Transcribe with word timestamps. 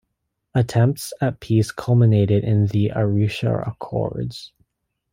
Attempts 0.55 1.13
at 1.21 1.39
peace 1.41 1.71
culminated 1.71 2.43
in 2.43 2.65
the 2.65 2.87
Arusha 2.89 3.67
Accords. 3.71 4.51